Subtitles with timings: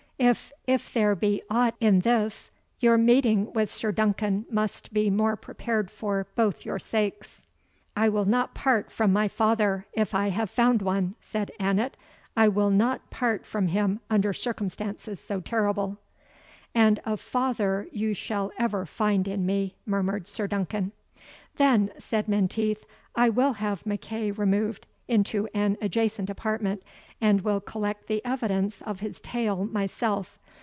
[0.21, 5.35] if if there be aught in this, your meeting with Sir Duncan must be more
[5.35, 7.41] prepared for both your sakes."
[7.97, 11.97] "I will not part from my father, if I have found one!" said Annot
[12.37, 15.97] "I will not part from him under circumstances so terrible."
[16.75, 20.91] "And a father you shall ever find in me," murmured Sir Duncan.
[21.55, 26.81] "Then," said Menteith, "I will have MacEagh removed into an adjacent apartment,
[27.19, 30.39] and will collect the evidence of his tale myself.